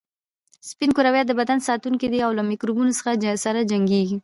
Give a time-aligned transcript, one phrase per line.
[0.69, 2.91] سپین کرویات د بدن ساتونکي دي او له میکروبونو
[3.45, 4.17] سره جنګیږي